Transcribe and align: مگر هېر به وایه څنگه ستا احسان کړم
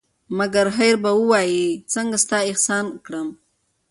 مگر 0.37 0.67
هېر 0.77 0.95
به 1.03 1.11
وایه 1.29 1.65
څنگه 1.93 2.17
ستا 2.23 2.37
احسان 2.49 2.85
کړم 3.05 3.27